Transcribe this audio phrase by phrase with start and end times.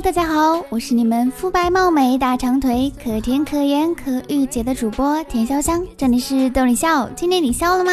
[0.00, 7.92] 大家好，我是你们肤白貌美、大长腿、可甜可盐可御姐的主播田潇香，这里是逗你笑，今天你笑了吗？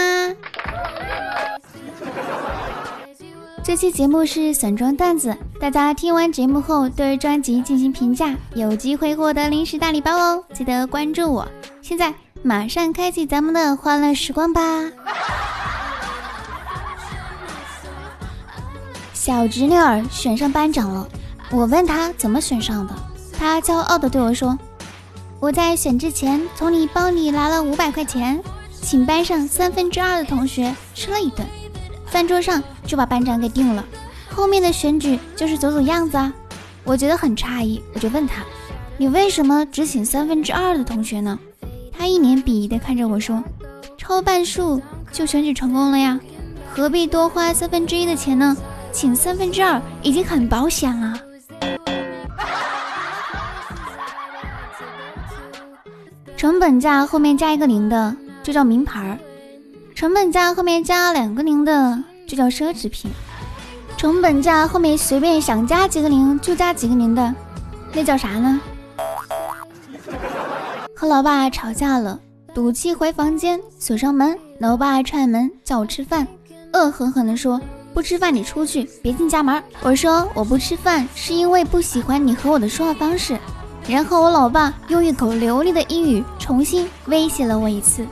[3.63, 10.43] 这期节目是散装段子，大家听完节目后对专辑进行评价，有机会获得零食大礼包哦！
[10.53, 11.45] 记得关注我。
[11.81, 12.13] 现在
[12.43, 14.61] 马上开启咱们的欢乐时光吧。
[19.11, 21.09] 小侄女儿选上班长了，
[21.55, 22.93] 我问他怎么选上的，
[23.31, 24.59] 他骄傲的对我说
[25.39, 28.37] ：“我在选之前从你包里拿了五百块钱，
[28.81, 31.47] 请班上三分之二的同学吃了一顿，
[32.07, 33.85] 饭桌上就把班长给定了。
[34.29, 36.33] 后面的选举就是走走样子啊。”
[36.83, 38.43] 我觉得很诧异，我就问他
[38.99, 41.39] ：“你为什么只请三分之二的同学呢？”
[41.97, 43.41] 他一脸鄙夷的看着我说
[43.97, 46.19] ：“超半数就选举成功了呀，
[46.69, 48.57] 何必多花三分之一的钱呢？”
[48.91, 51.17] 请三分之二已经很保险了。
[56.45, 59.17] 成本价后面加一个零的就叫名牌儿，
[59.95, 63.09] 成本价后面加两个零的就叫奢侈品，
[63.97, 67.33] 成本价后面随便想加几个零就加几个零的，
[67.93, 68.61] 那叫啥呢？
[70.95, 72.19] 和老爸吵架了，
[72.53, 76.27] 赌气回房间锁上门，老爸踹门叫我吃饭，
[76.73, 77.59] 恶狠狠地说。
[77.91, 79.63] 不吃饭，你出去，别进家门。
[79.81, 83.35] 我说我不吃饭，是因为不喜欢你和我的说话方式。
[83.87, 88.05] 然后我老爸用一口流利的英语重新威胁了我一次。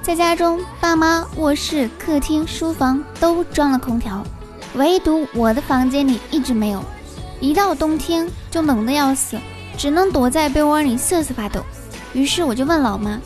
[0.00, 4.24] 在家中，爸妈卧室、客厅、书房都装了空调，
[4.74, 6.82] 唯独我的房间里一直没有。
[7.40, 9.36] 一到冬天就冷得要死，
[9.76, 11.60] 只能躲在被窝里瑟瑟发抖。
[12.14, 13.20] 于是我就问老妈，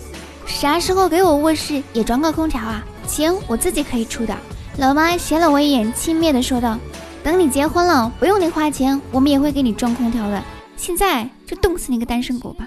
[0.47, 2.83] 啥时候给我卧室也装个空调啊？
[3.07, 4.37] 钱我自己可以出的。
[4.79, 6.77] 老妈斜了我一眼，轻蔑地说道
[7.23, 10.43] ：“等你结婚了，不用你花钱，我们也会给你装空调的。
[10.81, 12.67] 现在就冻死你个单身狗吧！”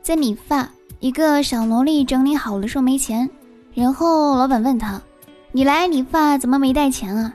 [0.00, 0.70] 在理发，
[1.00, 3.28] 一个小萝莉整理好了说没钱，
[3.74, 5.02] 然后老板问他
[5.50, 7.34] ：“你来理发怎么没带钱啊？”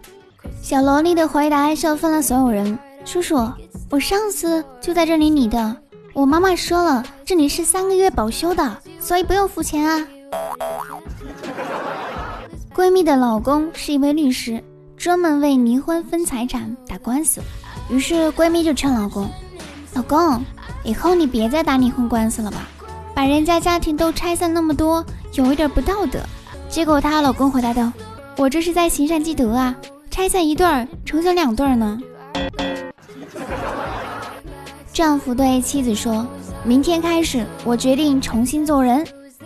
[0.63, 3.45] 小萝莉的回答笑翻了所有人：“叔叔，
[3.89, 5.75] 我上次就在这里理的，
[6.13, 10.07] 我妈妈说了，这里是三个月保修的，所以不用付钱啊。”
[12.73, 14.63] 闺蜜的老公是一位律师，
[14.95, 17.41] 专门为离婚分财产打官司。
[17.89, 19.29] 于是闺蜜就劝老公
[19.93, 20.43] ：“老公，
[20.83, 22.67] 以后你别再打离婚官司了吧，
[23.13, 26.19] 把人家家庭都拆散那么多，有一点不道德。”
[26.69, 27.91] 结果她老公回答道
[28.37, 29.75] ：“我这是在行善积德啊，
[30.09, 31.99] 拆散一对儿，成全两对儿呢。”
[34.91, 36.25] 丈夫对妻子说
[36.63, 39.05] ：“明天开始，我决定重新做人。”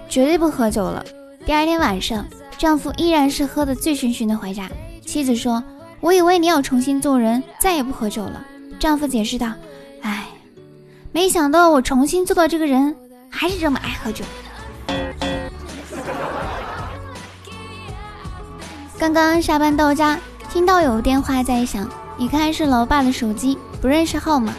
[0.09, 1.03] 绝对不喝酒了。
[1.45, 2.25] 第二天晚上，
[2.57, 4.69] 丈夫依然是喝得醉醺醺的回家。
[5.05, 5.61] 妻子说
[5.99, 8.45] ：“我以为你要重新做人，再也不喝酒了。”
[8.79, 9.51] 丈夫解释道
[10.01, 10.27] ：“哎，
[11.11, 12.95] 没想到我重新做到这个人，
[13.29, 14.23] 还是这么爱喝酒。”
[18.99, 20.19] 刚刚下班到家，
[20.51, 24.53] 听到有电话在响，一看是老爸的手机，不认识号码，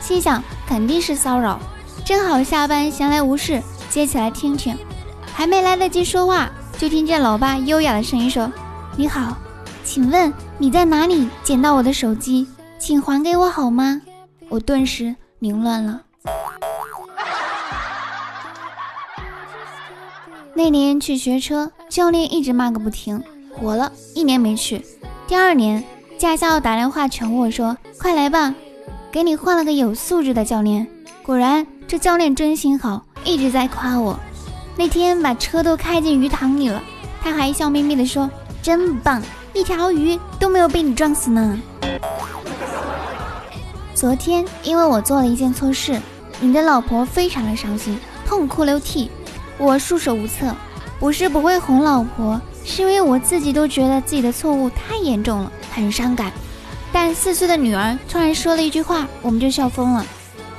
[0.00, 1.58] 心想肯定是骚扰。
[2.04, 4.76] 正好下班闲来无事，接起来听听。
[5.34, 8.50] 还没来得及说话，就听见老爸优雅的声音说
[8.96, 9.36] ：“你好，
[9.84, 12.46] 请问你在哪里捡到我的手机？
[12.78, 14.00] 请还给我好吗？”
[14.48, 16.02] 我顿时凌乱了。
[20.54, 24.84] 那年去学车，教练一直骂个不停，火了一年没去。
[25.26, 25.82] 第二年，
[26.18, 28.54] 驾校打电话求我说：“快来吧，
[29.10, 30.86] 给你换了个有素质的教练。”
[31.24, 34.18] 果然，这教练真心好，一直在夸我。
[34.76, 36.82] 那天把车都开进鱼塘里了，
[37.22, 38.30] 他还笑眯眯地说
[38.62, 39.22] ：“真棒，
[39.54, 41.58] 一条鱼都没有被你撞死呢。”
[43.94, 46.00] 昨天因为我做了一件错事，
[46.40, 49.10] 你的老婆非常的伤心，痛哭流涕，
[49.58, 50.54] 我束手无策。
[50.98, 56.32] 不是不会哄老婆，是因为我自己都觉得自己的错误太严重了，很伤感。
[56.92, 60.06] 但四岁的女儿突然说了一句话，我们就笑疯了。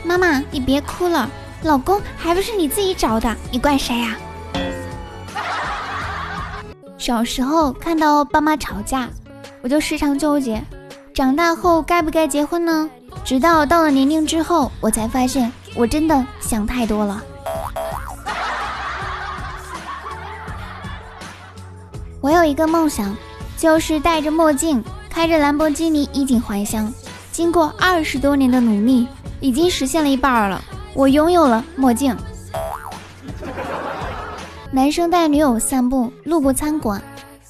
[0.04, 1.30] 妈妈，你别哭了。
[1.64, 4.18] 老公还不是你自己找的，你怪谁呀？
[7.04, 9.10] 小时候看到爸妈吵架，
[9.62, 10.64] 我就时常纠结，
[11.14, 12.90] 长大后该不该结婚呢？
[13.26, 17.22] 直到到了年龄之后，我才发现我真的想太多了。
[22.22, 23.14] 我有一个梦想，
[23.58, 26.90] 就是戴着墨镜，开着兰博基尼衣锦还乡。
[27.34, 29.10] 经过二十多年的努力，
[29.42, 30.64] 已经实现了一半了。
[30.94, 32.16] 我拥有了墨镜。
[34.76, 37.00] 男生带女友散步，路过餐馆，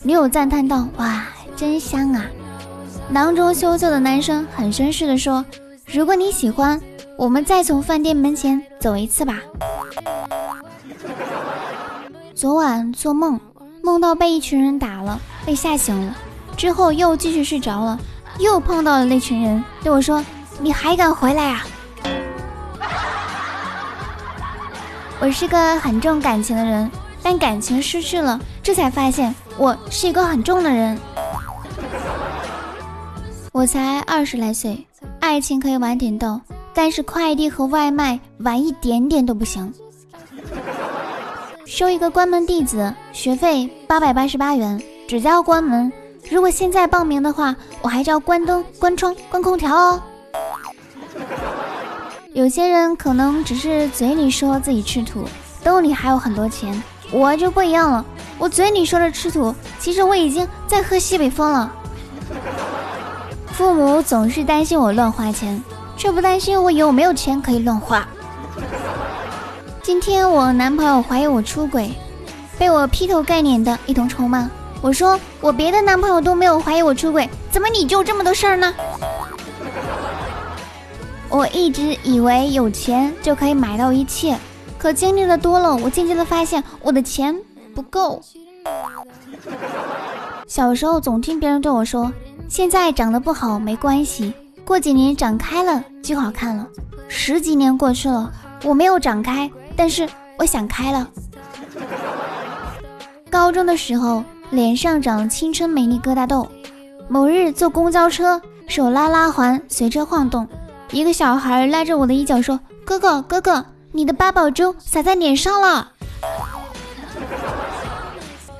[0.01, 1.23] 女友赞叹道：“哇，
[1.55, 2.25] 真香啊！
[3.07, 5.45] 囊中羞涩的男生很绅士的说
[5.87, 6.81] ：“如果你喜欢，
[7.17, 9.39] 我们再从饭店门前走一次吧。
[12.35, 13.39] ”昨晚做梦，
[13.81, 16.13] 梦到被一群人打了，被吓醒了，
[16.57, 17.97] 之后又继续睡着了，
[18.37, 20.21] 又碰到了那群人，对我说
[20.59, 21.65] ：“你还敢回来啊？”
[25.21, 26.91] 我是个很重感情的人，
[27.23, 30.99] 但感情失去了，这才发现我是一个很重的人。
[33.53, 34.85] 我才二十来岁，
[35.19, 36.41] 爱情可以晚点到，
[36.73, 39.73] 但是快递和外卖晚一点点都不行。
[41.65, 45.91] 收一个关门弟子，学费八百八十八元，只叫关门。
[46.29, 50.01] 如果现在报名的话，我还要关灯、关窗、关空调哦。
[52.33, 55.25] 有些人可能只是嘴里说自己吃土，
[55.63, 56.81] 兜里还有很多钱。
[57.13, 58.03] 我就不一样了，
[58.39, 61.71] 我嘴里说着吃土，其实我已经在喝西北风了。
[63.51, 65.63] 父母总是担心我乱花钱，
[65.95, 68.03] 却不担心我有没有钱可以乱花。
[69.83, 71.91] 今天我男朋友怀疑我出轨，
[72.57, 74.49] 被我劈头盖脸的一通臭骂。
[74.81, 78.73] 我说我别的男朋友都没有怀疑我出轨，怎么你就这么多事儿呢？
[81.29, 84.35] 我一直以为有钱就可以买到一切，
[84.83, 87.33] 可经历的多了，我渐渐的发现我的钱
[87.73, 88.21] 不够。
[90.45, 92.11] 小时候总听别人对我说。
[92.49, 94.33] 现在长得不好没关系，
[94.65, 96.67] 过几年长开了就好看了。
[97.07, 98.29] 十几年过去了，
[98.65, 100.05] 我没有长开，但是
[100.37, 101.09] 我想开了。
[103.31, 106.45] 高中的时候，脸上长青春美丽疙瘩痘。
[107.07, 110.45] 某日坐公交车，手拉拉环，随车晃动，
[110.91, 115.91] 一个小孩拉着我的衣角说：“哥哥，哥哥，你的八宝粥洒在脸上了。”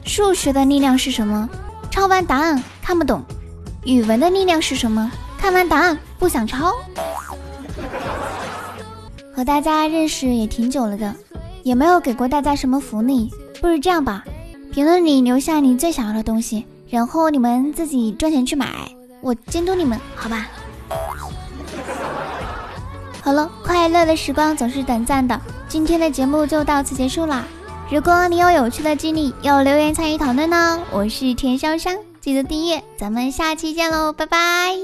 [0.05, 1.49] 数学的力量是什么？
[1.91, 3.21] 抄完答案看不懂。
[3.83, 5.11] 语文的力量是什么？
[5.37, 6.73] 看完答案不想抄。
[9.35, 11.13] 和大家认识也挺久了的，
[11.63, 13.29] 也没有给过大家什么福利。
[13.59, 14.23] 不如这样吧，
[14.71, 18.67] 评论里留下你最想要的东西，然后你们自己赚钱去买，
[19.21, 20.47] 我监督你们，好吧？
[23.23, 25.39] 好了，快乐的时光总是短暂的，
[25.69, 27.45] 今天的节目就到此结束啦。
[27.89, 30.81] 如果你有有趣的经历，要留言参与讨论呢。
[30.91, 31.95] 我是田潇湘。
[32.19, 34.77] 记得订阅，咱们下期见喽，拜拜。